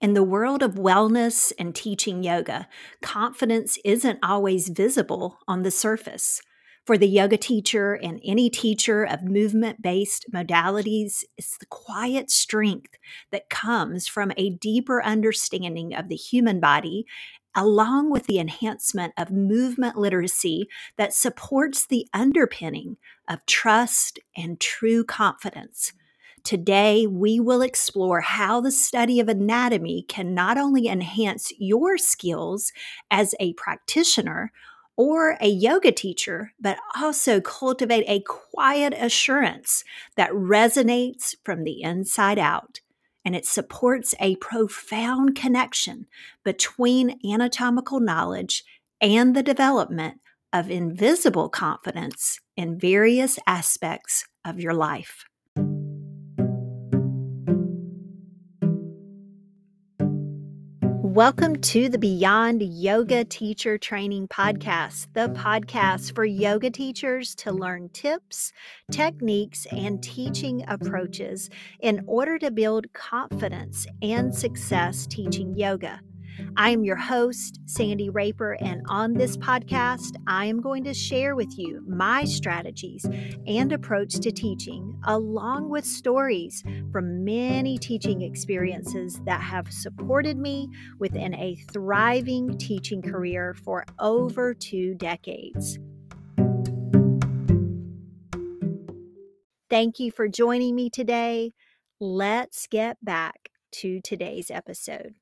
In 0.00 0.14
the 0.14 0.22
world 0.22 0.62
of 0.62 0.76
wellness 0.76 1.52
and 1.58 1.74
teaching 1.74 2.22
yoga, 2.22 2.66
confidence 3.02 3.78
isn't 3.84 4.18
always 4.22 4.70
visible 4.70 5.40
on 5.46 5.62
the 5.62 5.70
surface. 5.70 6.40
For 6.86 6.96
the 6.96 7.06
yoga 7.06 7.36
teacher 7.36 7.98
and 8.02 8.18
any 8.24 8.48
teacher 8.48 9.04
of 9.04 9.22
movement 9.22 9.82
based 9.82 10.24
modalities, 10.32 11.22
it's 11.36 11.58
the 11.58 11.66
quiet 11.66 12.30
strength 12.30 12.96
that 13.30 13.50
comes 13.50 14.08
from 14.08 14.32
a 14.38 14.48
deeper 14.48 15.04
understanding 15.04 15.94
of 15.94 16.08
the 16.08 16.16
human 16.16 16.60
body, 16.60 17.04
along 17.54 18.10
with 18.10 18.26
the 18.26 18.38
enhancement 18.38 19.12
of 19.18 19.30
movement 19.30 19.98
literacy 19.98 20.66
that 20.96 21.12
supports 21.12 21.84
the 21.84 22.06
underpinning 22.14 22.96
of 23.28 23.44
trust 23.44 24.18
and 24.34 24.58
true 24.60 25.04
confidence. 25.04 25.92
Today, 26.44 27.06
we 27.06 27.40
will 27.40 27.62
explore 27.62 28.20
how 28.20 28.60
the 28.60 28.70
study 28.70 29.20
of 29.20 29.28
anatomy 29.28 30.04
can 30.08 30.34
not 30.34 30.58
only 30.58 30.88
enhance 30.88 31.52
your 31.58 31.98
skills 31.98 32.72
as 33.10 33.34
a 33.40 33.52
practitioner 33.54 34.52
or 34.96 35.36
a 35.40 35.48
yoga 35.48 35.92
teacher, 35.92 36.52
but 36.60 36.78
also 36.94 37.40
cultivate 37.40 38.04
a 38.06 38.20
quiet 38.20 38.92
assurance 38.98 39.82
that 40.16 40.30
resonates 40.32 41.34
from 41.44 41.64
the 41.64 41.82
inside 41.82 42.38
out. 42.38 42.80
And 43.24 43.34
it 43.34 43.46
supports 43.46 44.14
a 44.20 44.36
profound 44.36 45.34
connection 45.36 46.06
between 46.44 47.18
anatomical 47.24 48.00
knowledge 48.00 48.64
and 49.00 49.34
the 49.34 49.42
development 49.42 50.20
of 50.52 50.70
invisible 50.70 51.48
confidence 51.48 52.38
in 52.56 52.78
various 52.78 53.38
aspects 53.46 54.26
of 54.44 54.58
your 54.58 54.74
life. 54.74 55.24
Welcome 61.10 61.56
to 61.62 61.88
the 61.88 61.98
Beyond 61.98 62.62
Yoga 62.62 63.24
Teacher 63.24 63.76
Training 63.76 64.28
Podcast, 64.28 65.08
the 65.12 65.28
podcast 65.30 66.14
for 66.14 66.24
yoga 66.24 66.70
teachers 66.70 67.34
to 67.34 67.50
learn 67.50 67.88
tips, 67.88 68.52
techniques, 68.92 69.66
and 69.72 70.00
teaching 70.00 70.64
approaches 70.68 71.50
in 71.80 72.04
order 72.06 72.38
to 72.38 72.52
build 72.52 72.92
confidence 72.92 73.88
and 74.00 74.32
success 74.32 75.04
teaching 75.08 75.58
yoga. 75.58 76.00
I 76.56 76.70
am 76.70 76.84
your 76.84 76.96
host, 76.96 77.60
Sandy 77.66 78.10
Raper, 78.10 78.56
and 78.60 78.82
on 78.88 79.14
this 79.14 79.36
podcast, 79.36 80.16
I 80.26 80.46
am 80.46 80.60
going 80.60 80.84
to 80.84 80.94
share 80.94 81.34
with 81.36 81.58
you 81.58 81.82
my 81.86 82.24
strategies 82.24 83.06
and 83.46 83.72
approach 83.72 84.14
to 84.20 84.30
teaching, 84.30 84.98
along 85.04 85.68
with 85.68 85.84
stories 85.84 86.62
from 86.92 87.24
many 87.24 87.78
teaching 87.78 88.22
experiences 88.22 89.20
that 89.26 89.40
have 89.40 89.72
supported 89.72 90.36
me 90.36 90.68
within 90.98 91.34
a 91.34 91.56
thriving 91.72 92.58
teaching 92.58 93.02
career 93.02 93.54
for 93.54 93.84
over 93.98 94.54
two 94.54 94.94
decades. 94.94 95.78
Thank 99.70 100.00
you 100.00 100.10
for 100.10 100.26
joining 100.26 100.74
me 100.74 100.90
today. 100.90 101.52
Let's 102.00 102.66
get 102.66 102.96
back 103.04 103.50
to 103.72 104.00
today's 104.00 104.50
episode. 104.50 105.14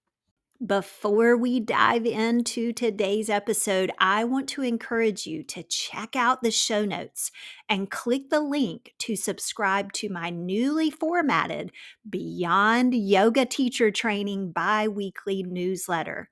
Before 0.64 1.36
we 1.36 1.60
dive 1.60 2.04
into 2.04 2.72
today's 2.72 3.30
episode, 3.30 3.92
I 4.00 4.24
want 4.24 4.48
to 4.48 4.62
encourage 4.62 5.24
you 5.24 5.44
to 5.44 5.62
check 5.62 6.16
out 6.16 6.42
the 6.42 6.50
show 6.50 6.84
notes 6.84 7.30
and 7.68 7.88
click 7.88 8.28
the 8.28 8.40
link 8.40 8.92
to 8.98 9.14
subscribe 9.14 9.92
to 9.92 10.08
my 10.08 10.30
newly 10.30 10.90
formatted 10.90 11.70
Beyond 12.10 12.92
Yoga 12.92 13.46
Teacher 13.46 13.92
Training 13.92 14.50
bi 14.50 14.88
weekly 14.88 15.44
newsletter. 15.44 16.28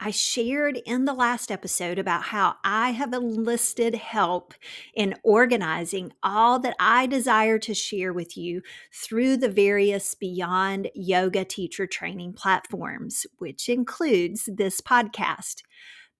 I 0.00 0.12
shared 0.12 0.78
in 0.86 1.06
the 1.06 1.12
last 1.12 1.50
episode 1.50 1.98
about 1.98 2.24
how 2.24 2.54
I 2.62 2.90
have 2.90 3.12
enlisted 3.12 3.96
help 3.96 4.54
in 4.94 5.16
organizing 5.24 6.12
all 6.22 6.60
that 6.60 6.76
I 6.78 7.06
desire 7.06 7.58
to 7.58 7.74
share 7.74 8.12
with 8.12 8.36
you 8.36 8.62
through 8.94 9.38
the 9.38 9.48
various 9.48 10.14
Beyond 10.14 10.88
Yoga 10.94 11.44
teacher 11.44 11.86
training 11.86 12.34
platforms, 12.34 13.26
which 13.38 13.68
includes 13.68 14.48
this 14.52 14.80
podcast. 14.80 15.62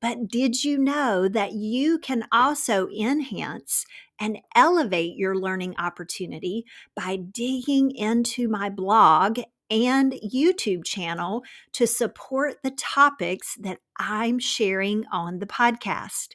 But 0.00 0.28
did 0.28 0.64
you 0.64 0.78
know 0.78 1.28
that 1.28 1.52
you 1.52 1.98
can 1.98 2.24
also 2.32 2.88
enhance 2.88 3.84
and 4.20 4.38
elevate 4.54 5.16
your 5.16 5.36
learning 5.36 5.74
opportunity 5.78 6.64
by 6.96 7.16
digging 7.16 7.92
into 7.92 8.48
my 8.48 8.70
blog 8.70 9.40
and 9.70 10.12
YouTube 10.12 10.84
channel 10.84 11.42
to 11.72 11.86
support 11.86 12.56
the 12.62 12.70
topics 12.70 13.56
that 13.60 13.78
I'm 13.98 14.38
sharing 14.38 15.04
on 15.12 15.38
the 15.38 15.46
podcast. 15.46 16.28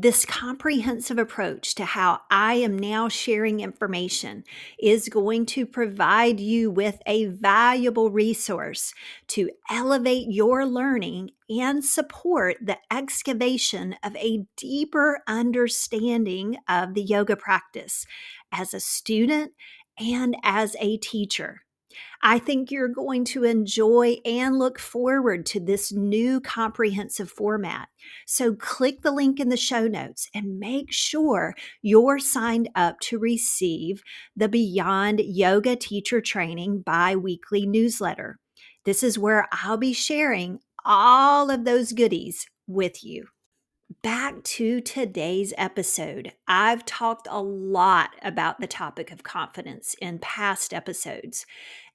This 0.00 0.24
comprehensive 0.24 1.18
approach 1.18 1.74
to 1.74 1.84
how 1.84 2.20
I 2.30 2.54
am 2.54 2.78
now 2.78 3.08
sharing 3.08 3.58
information 3.58 4.44
is 4.78 5.08
going 5.08 5.44
to 5.46 5.66
provide 5.66 6.38
you 6.38 6.70
with 6.70 7.00
a 7.04 7.26
valuable 7.26 8.08
resource 8.08 8.94
to 9.28 9.50
elevate 9.68 10.28
your 10.28 10.64
learning 10.66 11.30
and 11.50 11.84
support 11.84 12.58
the 12.62 12.78
excavation 12.92 13.96
of 14.04 14.14
a 14.14 14.46
deeper 14.56 15.20
understanding 15.26 16.58
of 16.68 16.94
the 16.94 17.02
yoga 17.02 17.34
practice 17.34 18.06
as 18.52 18.72
a 18.72 18.78
student 18.78 19.50
and 19.98 20.36
as 20.44 20.76
a 20.78 20.98
teacher. 20.98 21.62
I 22.22 22.38
think 22.38 22.70
you're 22.70 22.88
going 22.88 23.24
to 23.26 23.44
enjoy 23.44 24.16
and 24.24 24.58
look 24.58 24.78
forward 24.78 25.46
to 25.46 25.60
this 25.60 25.92
new 25.92 26.40
comprehensive 26.40 27.30
format. 27.30 27.88
So, 28.26 28.54
click 28.54 29.02
the 29.02 29.12
link 29.12 29.40
in 29.40 29.48
the 29.48 29.56
show 29.56 29.86
notes 29.86 30.28
and 30.34 30.58
make 30.58 30.92
sure 30.92 31.54
you're 31.82 32.18
signed 32.18 32.68
up 32.74 33.00
to 33.00 33.18
receive 33.18 34.02
the 34.36 34.48
Beyond 34.48 35.20
Yoga 35.20 35.76
Teacher 35.76 36.20
Training 36.20 36.82
bi 36.82 37.16
weekly 37.16 37.66
newsletter. 37.66 38.38
This 38.84 39.02
is 39.02 39.18
where 39.18 39.48
I'll 39.52 39.76
be 39.76 39.92
sharing 39.92 40.60
all 40.84 41.50
of 41.50 41.64
those 41.64 41.92
goodies 41.92 42.46
with 42.66 43.04
you 43.04 43.28
back 44.02 44.42
to 44.44 44.80
today's 44.80 45.52
episode. 45.58 46.32
I've 46.46 46.84
talked 46.84 47.26
a 47.30 47.42
lot 47.42 48.10
about 48.22 48.60
the 48.60 48.66
topic 48.66 49.10
of 49.10 49.24
confidence 49.24 49.94
in 50.00 50.20
past 50.20 50.72
episodes, 50.72 51.46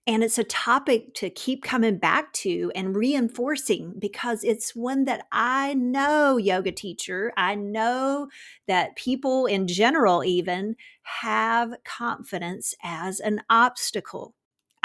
and 0.06 0.22
it's 0.22 0.38
a 0.38 0.44
topic 0.44 1.14
to 1.16 1.30
keep 1.30 1.64
coming 1.64 1.98
back 1.98 2.34
to 2.34 2.72
and 2.76 2.96
reinforcing 2.96 3.94
because 4.00 4.44
it's 4.44 4.76
one 4.76 5.06
that 5.06 5.28
I 5.32 5.76
know, 5.76 6.36
yoga 6.36 6.74
teacher, 6.74 7.32
I 7.38 7.56
know 7.56 8.28
that 8.68 8.98
people 8.98 9.46
in 9.46 9.66
general 9.68 10.26
even 10.26 10.76
have 11.04 11.74
confidence 11.86 12.76
as 12.84 13.22
an 13.22 13.44
obstacle. 13.50 14.36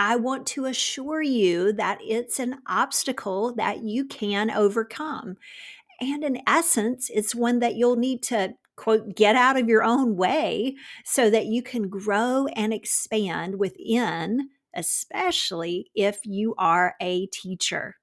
I 0.00 0.14
want 0.14 0.46
to 0.48 0.66
assure 0.66 1.22
you 1.22 1.72
that 1.72 1.98
it's 2.00 2.38
an 2.38 2.58
obstacle 2.68 3.52
that 3.56 3.82
you 3.82 4.04
can 4.04 4.48
overcome. 4.48 5.36
And 6.00 6.22
in 6.22 6.40
essence, 6.46 7.10
it's 7.12 7.34
one 7.34 7.58
that 7.58 7.74
you'll 7.74 7.96
need 7.96 8.22
to 8.24 8.54
quote, 8.76 9.16
get 9.16 9.34
out 9.34 9.58
of 9.58 9.68
your 9.68 9.82
own 9.82 10.16
way 10.16 10.76
so 11.04 11.28
that 11.30 11.46
you 11.46 11.62
can 11.62 11.88
grow 11.88 12.46
and 12.54 12.72
expand 12.72 13.58
within 13.58 14.50
especially 14.74 15.90
if 15.94 16.18
you 16.24 16.54
are 16.56 16.94
a 17.00 17.26
teacher. 17.26 17.96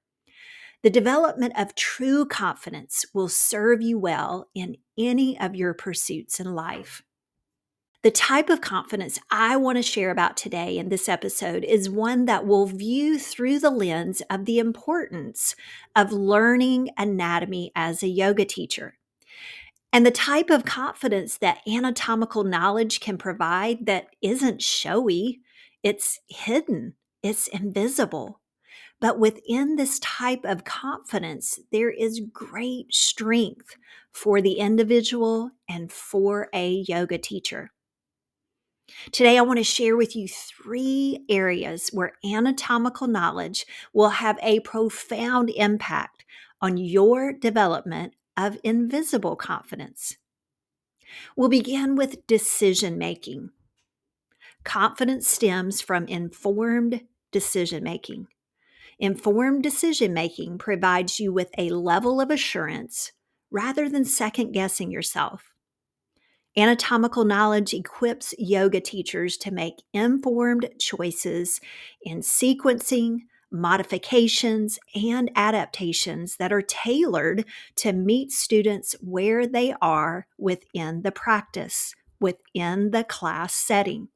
The 0.82 0.90
development 0.90 1.54
of 1.58 1.74
true 1.74 2.26
confidence 2.26 3.06
will 3.12 3.28
serve 3.28 3.82
you 3.82 3.98
well 3.98 4.48
in 4.54 4.76
any 4.96 5.38
of 5.40 5.56
your 5.56 5.74
pursuits 5.74 6.38
in 6.38 6.54
life. 6.54 7.02
The 8.06 8.12
type 8.12 8.50
of 8.50 8.60
confidence 8.60 9.18
I 9.32 9.56
want 9.56 9.78
to 9.78 9.82
share 9.82 10.12
about 10.12 10.36
today 10.36 10.78
in 10.78 10.90
this 10.90 11.08
episode 11.08 11.64
is 11.64 11.90
one 11.90 12.26
that 12.26 12.46
will 12.46 12.66
view 12.66 13.18
through 13.18 13.58
the 13.58 13.68
lens 13.68 14.22
of 14.30 14.44
the 14.44 14.60
importance 14.60 15.56
of 15.96 16.12
learning 16.12 16.90
anatomy 16.96 17.72
as 17.74 18.04
a 18.04 18.08
yoga 18.08 18.44
teacher. 18.44 18.96
And 19.92 20.06
the 20.06 20.12
type 20.12 20.50
of 20.50 20.64
confidence 20.64 21.36
that 21.38 21.66
anatomical 21.66 22.44
knowledge 22.44 23.00
can 23.00 23.18
provide 23.18 23.86
that 23.86 24.14
isn't 24.22 24.62
showy, 24.62 25.40
it's 25.82 26.20
hidden, 26.28 26.94
it's 27.24 27.48
invisible. 27.48 28.40
But 29.00 29.18
within 29.18 29.74
this 29.74 29.98
type 29.98 30.44
of 30.44 30.62
confidence, 30.62 31.58
there 31.72 31.90
is 31.90 32.22
great 32.32 32.94
strength 32.94 33.76
for 34.12 34.40
the 34.40 34.58
individual 34.58 35.50
and 35.68 35.90
for 35.90 36.48
a 36.54 36.84
yoga 36.86 37.18
teacher. 37.18 37.72
Today, 39.10 39.36
I 39.36 39.42
want 39.42 39.58
to 39.58 39.64
share 39.64 39.96
with 39.96 40.14
you 40.14 40.28
three 40.28 41.24
areas 41.28 41.90
where 41.92 42.12
anatomical 42.24 43.06
knowledge 43.06 43.66
will 43.92 44.10
have 44.10 44.38
a 44.42 44.60
profound 44.60 45.50
impact 45.50 46.24
on 46.60 46.76
your 46.76 47.32
development 47.32 48.14
of 48.36 48.58
invisible 48.62 49.36
confidence. 49.36 50.16
We'll 51.36 51.48
begin 51.48 51.96
with 51.96 52.26
decision 52.26 52.98
making. 52.98 53.50
Confidence 54.64 55.28
stems 55.28 55.80
from 55.80 56.06
informed 56.06 57.02
decision 57.30 57.84
making. 57.84 58.26
Informed 58.98 59.62
decision 59.62 60.12
making 60.14 60.58
provides 60.58 61.20
you 61.20 61.32
with 61.32 61.50
a 61.58 61.70
level 61.70 62.20
of 62.20 62.30
assurance 62.30 63.12
rather 63.50 63.88
than 63.88 64.04
second 64.04 64.52
guessing 64.52 64.90
yourself. 64.90 65.55
Anatomical 66.58 67.24
knowledge 67.24 67.74
equips 67.74 68.34
yoga 68.38 68.80
teachers 68.80 69.36
to 69.36 69.50
make 69.50 69.82
informed 69.92 70.68
choices 70.78 71.60
in 72.00 72.20
sequencing, 72.20 73.20
modifications, 73.50 74.78
and 74.94 75.30
adaptations 75.36 76.36
that 76.36 76.52
are 76.52 76.62
tailored 76.62 77.44
to 77.76 77.92
meet 77.92 78.32
students 78.32 78.96
where 79.02 79.46
they 79.46 79.74
are 79.82 80.26
within 80.38 81.02
the 81.02 81.12
practice, 81.12 81.94
within 82.20 82.90
the 82.90 83.04
class 83.04 83.52
setting. 83.52 84.08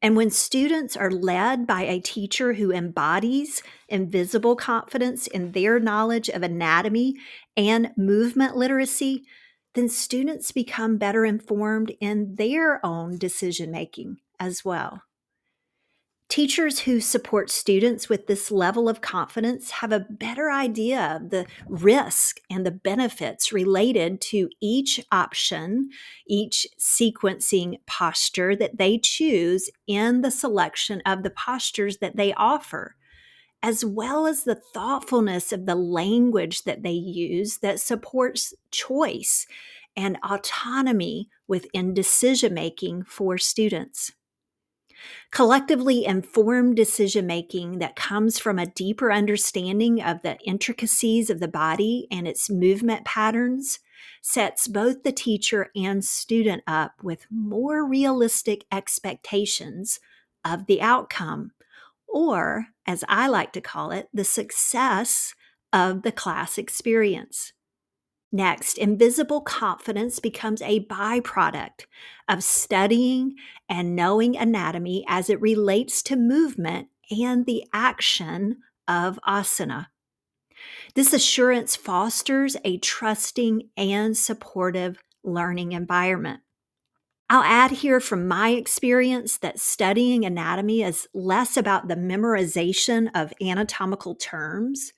And 0.00 0.16
when 0.16 0.30
students 0.30 0.96
are 0.96 1.10
led 1.10 1.66
by 1.66 1.82
a 1.82 2.00
teacher 2.00 2.54
who 2.54 2.72
embodies 2.72 3.62
invisible 3.88 4.56
confidence 4.56 5.28
in 5.28 5.52
their 5.52 5.78
knowledge 5.78 6.28
of 6.28 6.42
anatomy 6.42 7.14
and 7.56 7.90
movement 7.96 8.56
literacy, 8.56 9.24
then 9.74 9.88
students 9.88 10.52
become 10.52 10.98
better 10.98 11.24
informed 11.24 11.92
in 12.00 12.34
their 12.34 12.84
own 12.84 13.18
decision 13.18 13.70
making 13.70 14.18
as 14.38 14.64
well. 14.64 15.02
Teachers 16.28 16.78
who 16.80 16.98
support 16.98 17.50
students 17.50 18.08
with 18.08 18.26
this 18.26 18.50
level 18.50 18.88
of 18.88 19.02
confidence 19.02 19.70
have 19.70 19.92
a 19.92 20.06
better 20.08 20.50
idea 20.50 21.16
of 21.16 21.28
the 21.28 21.44
risk 21.68 22.40
and 22.48 22.64
the 22.64 22.70
benefits 22.70 23.52
related 23.52 24.18
to 24.22 24.48
each 24.58 24.98
option, 25.12 25.90
each 26.26 26.66
sequencing 26.80 27.76
posture 27.86 28.56
that 28.56 28.78
they 28.78 28.96
choose 28.96 29.68
in 29.86 30.22
the 30.22 30.30
selection 30.30 31.02
of 31.04 31.22
the 31.22 31.28
postures 31.28 31.98
that 31.98 32.16
they 32.16 32.32
offer, 32.32 32.96
as 33.62 33.84
well 33.84 34.26
as 34.26 34.44
the 34.44 34.54
thoughtfulness 34.54 35.52
of 35.52 35.66
the 35.66 35.74
language 35.74 36.64
that 36.64 36.82
they 36.82 36.90
use 36.92 37.58
that 37.58 37.80
supports 37.80 38.54
choice 38.70 39.46
and 39.96 40.18
autonomy 40.24 41.28
within 41.46 41.94
decision 41.94 42.54
making 42.54 43.04
for 43.04 43.38
students. 43.38 44.12
Collectively 45.30 46.04
informed 46.04 46.76
decision 46.76 47.26
making 47.26 47.78
that 47.78 47.96
comes 47.96 48.38
from 48.38 48.58
a 48.58 48.66
deeper 48.66 49.10
understanding 49.10 50.00
of 50.02 50.22
the 50.22 50.38
intricacies 50.40 51.30
of 51.30 51.40
the 51.40 51.48
body 51.48 52.06
and 52.10 52.28
its 52.28 52.48
movement 52.48 53.04
patterns 53.04 53.80
sets 54.20 54.68
both 54.68 55.02
the 55.02 55.12
teacher 55.12 55.70
and 55.74 56.04
student 56.04 56.62
up 56.66 57.02
with 57.02 57.26
more 57.30 57.84
realistic 57.84 58.64
expectations 58.70 59.98
of 60.44 60.66
the 60.66 60.80
outcome, 60.80 61.52
or 62.06 62.66
as 62.86 63.04
I 63.08 63.28
like 63.28 63.52
to 63.52 63.60
call 63.60 63.90
it, 63.90 64.08
the 64.12 64.24
success 64.24 65.34
of 65.72 66.02
the 66.02 66.12
class 66.12 66.58
experience. 66.58 67.52
Next, 68.30 68.78
invisible 68.78 69.42
confidence 69.42 70.18
becomes 70.18 70.62
a 70.62 70.86
byproduct 70.86 71.84
of 72.28 72.42
studying 72.42 73.36
and 73.68 73.94
knowing 73.94 74.36
anatomy 74.36 75.04
as 75.06 75.28
it 75.28 75.40
relates 75.40 76.02
to 76.04 76.16
movement 76.16 76.88
and 77.10 77.44
the 77.44 77.64
action 77.74 78.58
of 78.88 79.18
asana. 79.26 79.88
This 80.94 81.12
assurance 81.12 81.76
fosters 81.76 82.56
a 82.64 82.78
trusting 82.78 83.68
and 83.76 84.16
supportive 84.16 85.02
learning 85.22 85.72
environment. 85.72 86.40
I'll 87.32 87.42
add 87.44 87.70
here 87.70 87.98
from 87.98 88.28
my 88.28 88.50
experience 88.50 89.38
that 89.38 89.58
studying 89.58 90.26
anatomy 90.26 90.82
is 90.82 91.08
less 91.14 91.56
about 91.56 91.88
the 91.88 91.96
memorization 91.96 93.10
of 93.14 93.32
anatomical 93.40 94.14
terms 94.14 94.92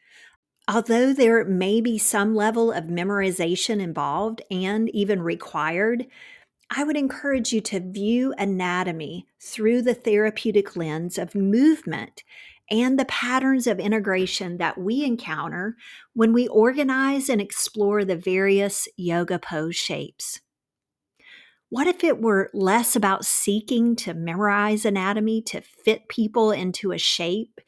Although 0.67 1.13
there 1.13 1.45
may 1.45 1.83
be 1.83 1.99
some 1.99 2.35
level 2.35 2.73
of 2.73 2.85
memorization 2.85 3.81
involved 3.81 4.41
and 4.51 4.89
even 4.95 5.21
required, 5.21 6.07
I 6.71 6.85
would 6.85 6.97
encourage 6.97 7.53
you 7.53 7.61
to 7.61 7.81
view 7.81 8.35
anatomy 8.39 9.27
through 9.39 9.83
the 9.83 9.93
therapeutic 9.93 10.75
lens 10.75 11.19
of 11.19 11.35
movement 11.35 12.25
and 12.71 12.99
the 12.99 13.05
patterns 13.05 13.67
of 13.67 13.79
integration 13.79 14.57
that 14.57 14.79
we 14.79 15.05
encounter 15.05 15.77
when 16.15 16.33
we 16.33 16.49
organize 16.49 17.29
and 17.29 17.43
explore 17.43 18.03
the 18.03 18.17
various 18.17 18.89
yoga 18.97 19.39
pose 19.39 19.77
shapes. 19.77 20.41
What 21.75 21.89
if 21.89 22.05
it 22.05 22.21
were 22.21 22.51
less 22.55 22.95
about 22.95 23.25
seeking 23.25 23.97
to 23.97 24.15
memorize 24.15 24.85
anatomy 24.85 25.43
to 25.47 25.61
fit 25.61 26.07
people 26.07 26.53
into 26.53 26.93
a 26.93 26.99
shape 26.99 27.61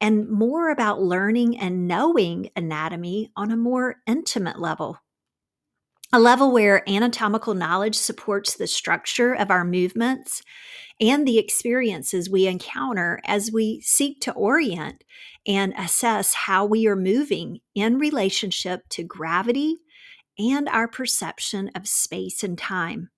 and 0.00 0.26
more 0.26 0.70
about 0.70 1.02
learning 1.02 1.58
and 1.58 1.86
knowing 1.86 2.48
anatomy 2.56 3.30
on 3.36 3.50
a 3.50 3.56
more 3.58 3.96
intimate 4.06 4.58
level. 4.58 5.00
A 6.14 6.18
level 6.18 6.50
where 6.50 6.88
anatomical 6.88 7.52
knowledge 7.52 7.94
supports 7.94 8.56
the 8.56 8.66
structure 8.66 9.34
of 9.34 9.50
our 9.50 9.66
movements 9.66 10.40
and 10.98 11.28
the 11.28 11.36
experiences 11.36 12.30
we 12.30 12.46
encounter 12.46 13.20
as 13.26 13.52
we 13.52 13.82
seek 13.82 14.22
to 14.22 14.32
orient 14.32 15.04
and 15.46 15.74
assess 15.76 16.32
how 16.32 16.64
we 16.64 16.86
are 16.86 16.96
moving 16.96 17.60
in 17.74 17.98
relationship 17.98 18.88
to 18.88 19.04
gravity 19.04 19.76
and 20.38 20.70
our 20.70 20.88
perception 20.88 21.70
of 21.74 21.86
space 21.86 22.42
and 22.42 22.56
time. 22.56 23.10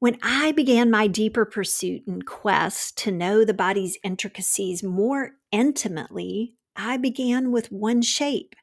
When 0.00 0.16
I 0.22 0.52
began 0.52 0.92
my 0.92 1.08
deeper 1.08 1.44
pursuit 1.44 2.06
and 2.06 2.24
quest 2.24 2.96
to 2.98 3.10
know 3.10 3.44
the 3.44 3.52
body's 3.52 3.98
intricacies 4.04 4.84
more 4.84 5.32
intimately, 5.50 6.54
I 6.76 6.98
began 6.98 7.50
with 7.50 7.72
one 7.72 8.02
shape, 8.02 8.54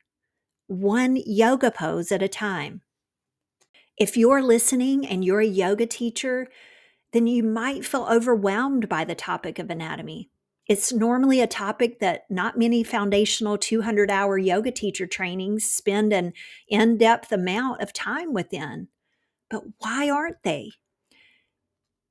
one 0.67 1.17
yoga 1.25 1.71
pose 1.71 2.13
at 2.13 2.23
a 2.23 2.29
time. 2.29 2.83
If 3.97 4.15
you're 4.15 4.41
listening 4.41 5.05
and 5.05 5.25
you're 5.25 5.41
a 5.41 5.45
yoga 5.45 5.85
teacher, 5.85 6.47
then 7.11 7.27
you 7.27 7.43
might 7.43 7.85
feel 7.85 8.07
overwhelmed 8.09 8.87
by 8.87 9.03
the 9.03 9.15
topic 9.15 9.59
of 9.59 9.69
anatomy. 9.69 10.29
It's 10.67 10.93
normally 10.93 11.41
a 11.41 11.47
topic 11.47 11.99
that 11.99 12.31
not 12.31 12.57
many 12.57 12.81
foundational 12.81 13.57
200 13.57 14.09
hour 14.09 14.37
yoga 14.37 14.71
teacher 14.71 15.05
trainings 15.05 15.65
spend 15.65 16.13
an 16.13 16.31
in 16.69 16.97
depth 16.97 17.33
amount 17.33 17.81
of 17.81 17.91
time 17.91 18.33
within. 18.33 18.87
But 19.49 19.63
why 19.79 20.09
aren't 20.09 20.41
they? 20.43 20.71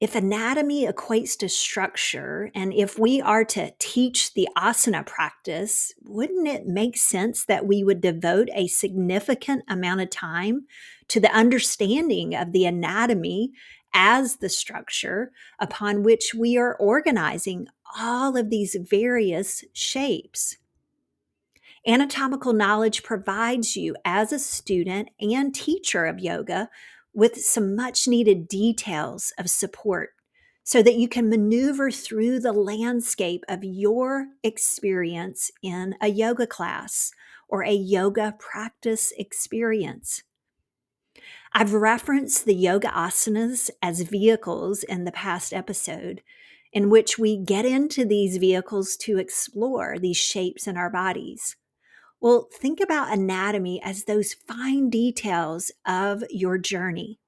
If 0.05 0.15
anatomy 0.15 0.87
equates 0.87 1.35
to 1.39 1.49
structure, 1.49 2.51
and 2.55 2.75
if 2.75 2.99
we 2.99 3.23
are 3.23 3.43
to 3.43 3.73
teach 3.79 4.35
the 4.35 4.47
asana 4.55 5.07
practice, 5.07 5.95
wouldn't 6.03 6.47
it 6.47 6.67
make 6.67 6.99
sense 6.99 7.47
that 7.47 7.67
we 7.67 7.83
would 7.83 8.03
devote 8.03 8.51
a 8.55 8.67
significant 8.67 9.65
amount 9.67 10.03
of 10.03 10.11
time 10.11 10.67
to 11.09 11.21
the 11.21 11.35
understanding 11.35 12.35
of 12.35 12.53
the 12.53 12.67
anatomy 12.67 13.53
as 13.95 14.37
the 14.37 14.51
structure 14.51 15.33
upon 15.59 16.03
which 16.03 16.35
we 16.35 16.59
are 16.59 16.77
organizing 16.77 17.67
all 17.99 18.37
of 18.37 18.51
these 18.51 18.77
various 18.79 19.65
shapes? 19.73 20.59
Anatomical 21.87 22.53
knowledge 22.53 23.03
provides 23.03 23.75
you 23.75 23.97
as 24.05 24.35
a 24.35 24.39
student 24.39 25.09
and 25.19 25.55
teacher 25.55 26.05
of 26.05 26.21
yoga 26.21 26.69
with 27.15 27.37
some 27.37 27.77
much 27.77 28.09
needed 28.09 28.49
details 28.49 29.33
of 29.39 29.49
support 29.49 30.11
so 30.65 30.83
that 30.83 30.97
you 30.97 31.07
can 31.07 31.29
maneuver 31.29 31.91
through 31.91 32.41
the 32.41 32.53
landscape 32.53 33.45
of 33.49 33.63
your 33.63 34.27
experience 34.43 35.51
in 35.63 35.95
a 36.01 36.09
yoga 36.09 36.47
class 36.47 37.13
or 37.49 37.63
a 37.63 37.73
yoga 37.73 38.35
practice 38.39 39.13
experience. 39.19 40.23
I've 41.53 41.75
referenced 41.75 42.47
the 42.47 42.55
yoga 42.55 42.89
asanas 42.89 43.71
as 43.81 44.01
vehicles 44.01 44.83
in 44.83 45.05
the 45.05 45.13
past 45.13 45.53
episode, 45.53 46.23
in 46.73 46.91
which 46.91 47.19
we 47.19 47.37
get 47.37 47.65
into 47.65 48.05
these 48.05 48.39
vehicles 48.39 48.97
to 48.97 49.19
explore 49.19 49.99
these 49.99 50.17
shapes 50.17 50.67
in 50.67 50.77
our 50.77 50.91
bodies. 50.91 51.57
Well, 52.21 52.49
think 52.53 52.81
about 52.81 53.13
anatomy 53.13 53.83
as 53.83 54.05
those 54.05 54.33
fine 54.33 54.89
details 54.89 55.71
of 55.87 56.25
your 56.31 56.59
journey. 56.59 57.19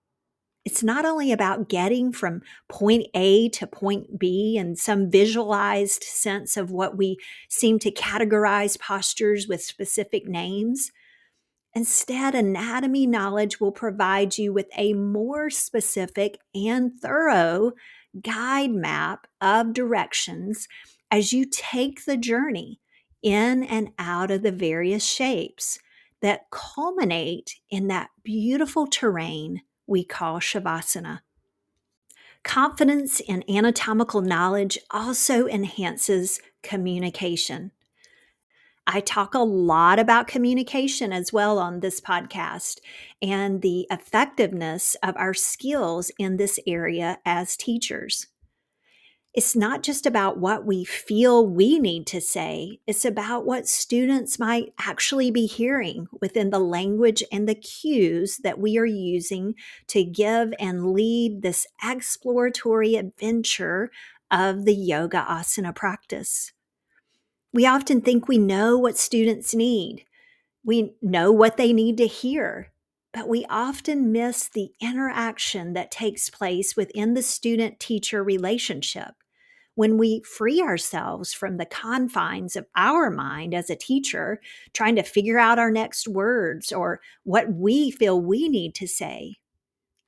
It's 0.65 0.83
not 0.83 1.05
only 1.05 1.31
about 1.31 1.69
getting 1.69 2.13
from 2.13 2.43
point 2.69 3.07
A 3.15 3.49
to 3.51 3.69
point 3.69 4.19
B 4.19 4.57
and 4.59 4.77
some 4.77 5.11
visualized 5.11 6.03
sense 6.03 6.57
of 6.57 6.73
what 6.73 6.97
we 6.97 7.19
seem 7.49 7.79
to 7.81 7.93
categorize 7.93 8.79
postures 8.81 9.47
with 9.47 9.63
specific 9.63 10.27
names. 10.27 10.91
Instead, 11.73 12.35
anatomy 12.35 13.07
knowledge 13.07 13.61
will 13.61 13.71
provide 13.71 14.39
you 14.39 14.53
with 14.53 14.67
a 14.77 14.95
more 14.95 15.51
specific 15.51 16.39
and 16.53 16.99
thorough 17.01 17.73
guide 18.23 18.73
map 18.73 19.29
of 19.41 19.73
directions 19.73 20.67
as 21.11 21.33
you 21.33 21.45
take 21.45 22.07
the 22.07 22.17
journey 22.17 22.81
in 23.27 23.65
and 23.65 23.91
out 23.99 24.31
of 24.31 24.43
the 24.43 24.53
various 24.53 25.05
shapes 25.05 25.81
that 26.23 26.49
culminate 26.53 27.57
in 27.69 27.89
that 27.89 28.09
beautiful 28.23 28.87
terrain 28.87 29.63
we 29.85 30.05
call 30.05 30.39
Shavasana. 30.39 31.21
Confidence 32.45 33.19
in 33.19 33.43
anatomical 33.51 34.21
knowledge 34.21 34.79
also 34.93 35.49
enhances 35.49 36.41
communication. 36.63 37.73
I 38.87 39.01
talk 39.01 39.35
a 39.35 39.41
lot 39.41 39.99
about 39.99 40.29
communication 40.29 41.13
as 41.13 41.33
well 41.33 41.59
on 41.59 41.81
this 41.81 42.01
podcast 42.01 42.79
and 43.21 43.61
the 43.61 43.89
effectiveness 43.91 44.97
of 45.03 45.17
our 45.17 45.35
skills 45.35 46.13
in 46.21 46.37
this 46.37 46.61
area 46.65 47.19
as 47.27 47.57
teachers. 47.57 48.29
It's 49.37 49.55
not 49.55 49.83
just 49.83 50.07
about 50.07 50.39
what 50.39 50.65
we 50.65 50.83
feel 50.83 51.47
we 51.47 51.79
need 51.79 52.07
to 52.07 52.23
say, 52.23 52.81
it's 52.87 53.05
about 53.05 53.45
what 53.45 53.69
students 53.69 54.39
might 54.39 54.73
actually 54.79 55.31
be 55.31 55.45
hearing 55.45 56.07
within 56.23 56.49
the 56.49 56.59
language 56.59 57.23
and 57.31 57.47
the 57.47 57.55
cues 57.55 58.39
that 58.39 58.59
we 58.59 58.79
are 58.79 58.87
using 58.87 59.55
to 59.89 60.05
give 60.05 60.55
and 60.59 60.93
lead 60.93 61.43
this 61.43 61.67
exploratory 61.85 62.95
adventure 62.95 63.91
of 64.31 64.65
the 64.65 64.75
yoga 64.75 65.23
asana 65.29 65.77
practice. 65.77 66.53
We 67.53 67.67
often 67.67 68.01
think 68.01 68.29
we 68.29 68.39
know 68.39 68.79
what 68.79 68.97
students 68.97 69.55
need. 69.55 70.07
We 70.65 70.95
know 71.03 71.31
what 71.31 71.59
they 71.59 71.75
need 71.75 71.99
to 71.99 72.07
hear, 72.07 72.73
but 73.13 73.29
we 73.29 73.45
often 73.51 74.13
miss 74.13 74.49
the 74.49 74.71
interaction 74.81 75.75
that 75.75 75.91
takes 75.91 76.31
place 76.31 76.75
within 76.75 77.13
the 77.13 77.23
student 77.23 77.79
teacher 77.79 78.25
relationship 78.25 79.13
when 79.77 79.99
we 79.99 80.23
free 80.23 80.61
ourselves 80.61 81.33
from 81.33 81.59
the 81.59 81.67
confines 81.67 82.57
of 82.57 82.67
our 82.77 83.11
mind 83.11 83.55
as 83.55 83.71
a 83.71 83.77
teacher, 83.77 84.41
trying 84.73 84.97
to 84.97 85.03
figure 85.03 85.39
out 85.39 85.59
our 85.59 85.71
next 85.71 86.09
words 86.09 86.73
or 86.73 87.01
what 87.23 87.53
we 87.53 87.91
feel 87.91 88.21
we 88.21 88.49
need 88.49 88.75
to 88.75 88.89
say. 88.89 89.37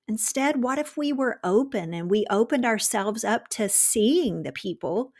Instead, 0.08 0.62
what 0.62 0.78
if 0.78 0.96
we 0.96 1.12
were 1.12 1.38
open 1.44 1.94
and 1.94 2.10
we 2.10 2.24
opened 2.30 2.64
ourselves 2.64 3.24
up 3.24 3.46
to 3.48 3.68
seeing 3.68 4.42
the 4.42 4.52
people 4.52 5.12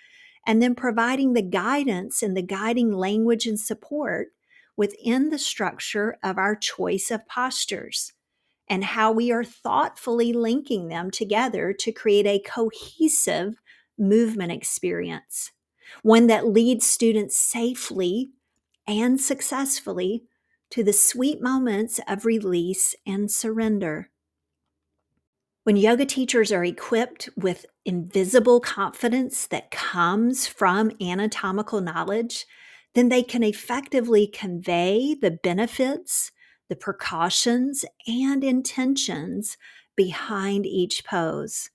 and 0.47 0.62
then 0.62 0.75
providing 0.75 1.35
the 1.35 1.43
guidance 1.43 2.23
and 2.23 2.35
the 2.35 2.43
guiding 2.43 2.90
language 2.90 3.47
and 3.47 3.61
support 3.61 4.28
within 4.76 5.28
the 5.28 5.38
structure 5.38 6.17
of 6.23 6.38
our 6.38 6.57
choice 6.57 7.11
of 7.11 7.26
postures? 7.28 8.12
and 8.69 8.85
how 8.85 9.11
we 9.11 9.33
are 9.33 9.45
thoughtfully 9.45 10.33
linking 10.33 10.88
them 10.88 11.11
together 11.11 11.73
to 11.73 11.93
create 11.93 12.26
a 12.26 12.38
cohesive 12.40 13.55
movement 13.99 14.52
experience, 14.52 15.52
one 16.02 16.26
that 16.28 16.47
leads 16.47 16.87
students 16.87 17.37
safely 17.37 18.31
and 18.87 19.21
successfully 19.21 20.25
to 20.71 20.83
the 20.85 20.93
sweet 20.93 21.40
moments 21.40 22.00
of 22.07 22.25
release 22.25 22.95
and 23.07 23.31
surrender. 23.31 24.11
When 25.64 25.76
yoga 25.76 26.07
teachers 26.07 26.50
are 26.50 26.64
equipped 26.64 27.28
with 27.37 27.67
invisible 27.85 28.61
confidence 28.61 29.47
that 29.49 29.71
comes 29.71 30.47
from 30.47 30.93
anatomical 31.00 31.81
knowledge, 31.81 32.47
then 32.95 33.11
they 33.11 33.23
can 33.23 33.43
effectively 33.43 34.26
convey 34.26 35.14
the 35.14 35.31
benefits, 35.31 36.33
the 36.69 36.76
precautions, 36.76 37.85
and 38.07 38.43
intentions 38.43 39.59
behind 39.95 40.64
each 40.64 41.05
pose. 41.05 41.71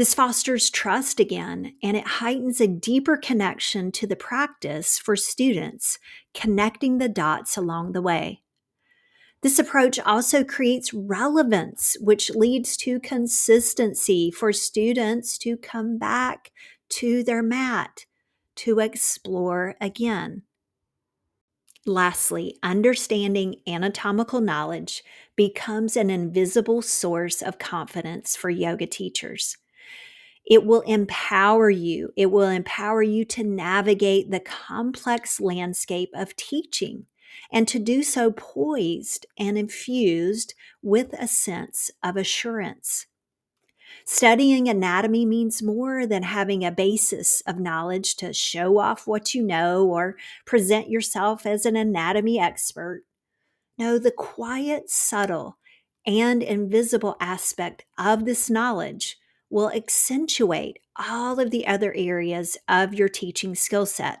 This 0.00 0.14
fosters 0.14 0.70
trust 0.70 1.20
again, 1.20 1.74
and 1.82 1.94
it 1.94 2.06
heightens 2.06 2.58
a 2.58 2.66
deeper 2.66 3.18
connection 3.18 3.92
to 3.92 4.06
the 4.06 4.16
practice 4.16 4.98
for 4.98 5.14
students, 5.14 5.98
connecting 6.32 6.96
the 6.96 7.08
dots 7.10 7.54
along 7.58 7.92
the 7.92 8.00
way. 8.00 8.40
This 9.42 9.58
approach 9.58 10.00
also 10.00 10.42
creates 10.42 10.94
relevance, 10.94 11.98
which 12.00 12.30
leads 12.30 12.78
to 12.78 12.98
consistency 12.98 14.30
for 14.30 14.54
students 14.54 15.36
to 15.36 15.58
come 15.58 15.98
back 15.98 16.50
to 16.92 17.22
their 17.22 17.42
mat 17.42 18.06
to 18.56 18.78
explore 18.78 19.74
again. 19.82 20.44
Lastly, 21.84 22.56
understanding 22.62 23.56
anatomical 23.66 24.40
knowledge 24.40 25.04
becomes 25.36 25.94
an 25.94 26.08
invisible 26.08 26.80
source 26.80 27.42
of 27.42 27.58
confidence 27.58 28.34
for 28.34 28.48
yoga 28.48 28.86
teachers. 28.86 29.58
It 30.50 30.66
will 30.66 30.80
empower 30.80 31.70
you. 31.70 32.12
It 32.16 32.26
will 32.26 32.48
empower 32.48 33.04
you 33.04 33.24
to 33.26 33.44
navigate 33.44 34.32
the 34.32 34.40
complex 34.40 35.40
landscape 35.40 36.10
of 36.12 36.34
teaching 36.34 37.06
and 37.52 37.68
to 37.68 37.78
do 37.78 38.02
so 38.02 38.32
poised 38.32 39.26
and 39.38 39.56
infused 39.56 40.54
with 40.82 41.12
a 41.12 41.28
sense 41.28 41.92
of 42.02 42.16
assurance. 42.16 43.06
Studying 44.04 44.68
anatomy 44.68 45.24
means 45.24 45.62
more 45.62 46.04
than 46.04 46.24
having 46.24 46.64
a 46.64 46.72
basis 46.72 47.42
of 47.46 47.60
knowledge 47.60 48.16
to 48.16 48.32
show 48.32 48.78
off 48.78 49.06
what 49.06 49.34
you 49.34 49.44
know 49.44 49.86
or 49.86 50.16
present 50.46 50.90
yourself 50.90 51.46
as 51.46 51.64
an 51.64 51.76
anatomy 51.76 52.40
expert. 52.40 53.04
No, 53.78 54.00
the 54.00 54.10
quiet, 54.10 54.90
subtle, 54.90 55.58
and 56.04 56.42
invisible 56.42 57.16
aspect 57.20 57.84
of 57.96 58.24
this 58.24 58.50
knowledge 58.50 59.16
will 59.50 59.70
accentuate 59.72 60.78
all 60.96 61.40
of 61.40 61.50
the 61.50 61.66
other 61.66 61.92
areas 61.94 62.56
of 62.68 62.94
your 62.94 63.08
teaching 63.08 63.54
skill 63.54 63.86
set, 63.86 64.20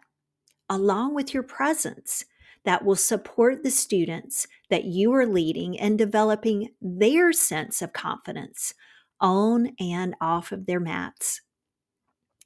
along 0.68 1.14
with 1.14 1.32
your 1.32 1.42
presence 1.42 2.24
that 2.64 2.84
will 2.84 2.96
support 2.96 3.62
the 3.62 3.70
students 3.70 4.46
that 4.68 4.84
you 4.84 5.12
are 5.14 5.26
leading 5.26 5.78
and 5.78 5.96
developing 5.96 6.68
their 6.80 7.32
sense 7.32 7.80
of 7.80 7.92
confidence 7.92 8.74
on 9.20 9.72
and 9.78 10.14
off 10.20 10.52
of 10.52 10.66
their 10.66 10.80
mats. 10.80 11.40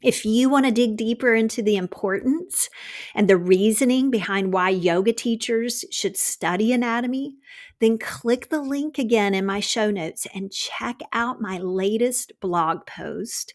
If 0.05 0.27
you 0.27 0.51
want 0.51 0.67
to 0.67 0.71
dig 0.71 0.99
deeper 0.99 1.35
into 1.35 1.63
the 1.63 1.77
importance 1.77 2.69
and 3.15 3.27
the 3.27 3.39
reasoning 3.39 4.11
behind 4.11 4.53
why 4.53 4.69
yoga 4.69 5.15
teachers 5.15 5.83
should 5.91 6.19
study 6.19 6.75
anatomy, 6.75 7.37
then 7.81 7.97
click 7.97 8.51
the 8.51 8.61
link 8.61 8.99
again 8.99 9.33
in 9.35 9.47
my 9.47 9.61
show 9.61 9.91
notes 9.91 10.27
and 10.35 10.53
check 10.53 11.01
out 11.15 11.41
my 11.41 11.57
latest 11.57 12.33
blog 12.39 12.85
post, 12.87 13.55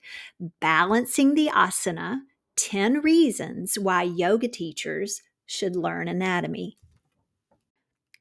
Balancing 0.59 1.35
the 1.35 1.51
Asana 1.53 2.21
10 2.55 3.01
Reasons 3.01 3.77
Why 3.77 4.01
Yoga 4.01 4.47
Teachers 4.47 5.21
Should 5.45 5.75
Learn 5.75 6.07
Anatomy. 6.07 6.79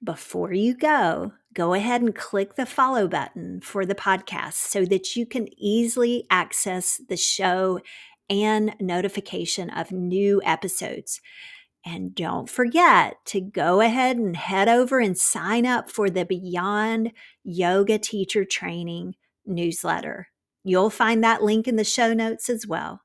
Before 0.04 0.52
you 0.52 0.76
go, 0.76 1.32
go 1.54 1.75
ahead 1.75 2.02
and 2.02 2.14
click 2.14 2.54
the 2.54 2.66
follow 2.66 3.08
button 3.08 3.61
for 3.61 3.85
the 3.85 3.94
podcast 3.97 4.52
so 4.52 4.85
that 4.85 5.16
you 5.16 5.26
can 5.26 5.49
easily 5.58 6.25
access 6.30 7.00
the 7.08 7.16
show 7.16 7.80
and 8.30 8.75
notification 8.80 9.70
of 9.70 9.92
new 9.92 10.40
episodes. 10.44 11.20
And 11.87 12.14
don't 12.14 12.50
forget 12.50 13.16
to 13.26 13.40
go 13.40 13.80
ahead 13.80 14.16
and 14.16 14.37
head 14.37 14.68
over 14.68 14.99
and 14.99 15.16
sign 15.16 15.64
up 15.64 15.90
for 15.90 16.11
the 16.11 16.25
Beyond 16.25 17.12
Yoga 17.44 17.99
Teacher 17.99 18.44
Training 18.44 19.14
newsletter. 19.47 20.28
You'll 20.64 20.90
find 20.90 21.25
that 21.25 21.42
link 21.42 21.66
in 21.66 21.76
the 21.76 21.85
show 21.85 22.12
notes 22.12 22.50
as 22.50 22.66
well. 22.66 23.02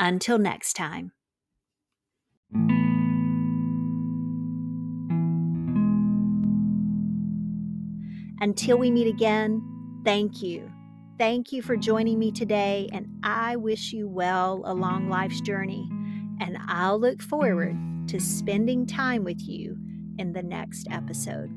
Until 0.00 0.38
next 0.38 0.74
time. 0.74 1.12
Until 8.40 8.78
we 8.78 8.90
meet 8.90 9.08
again, 9.08 9.62
thank 10.04 10.42
you 10.42 10.70
Thank 11.18 11.50
you 11.50 11.62
for 11.62 11.76
joining 11.76 12.16
me 12.20 12.30
today, 12.30 12.88
and 12.92 13.08
I 13.24 13.56
wish 13.56 13.92
you 13.92 14.06
well 14.06 14.62
along 14.64 15.08
life's 15.08 15.40
journey. 15.40 15.88
And 16.40 16.56
I'll 16.68 17.00
look 17.00 17.20
forward 17.20 17.76
to 18.06 18.20
spending 18.20 18.86
time 18.86 19.24
with 19.24 19.40
you 19.40 19.76
in 20.16 20.32
the 20.32 20.44
next 20.44 20.86
episode. 20.92 21.50